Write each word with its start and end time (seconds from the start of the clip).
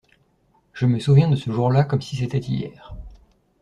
Je 0.73 0.87
me 0.87 0.97
souviens 0.97 1.27
de 1.29 1.35
ce 1.35 1.51
jour-là 1.51 1.83
comme 1.83 2.01
si 2.01 2.15
c'était 2.15 2.39
hier. 2.39 2.95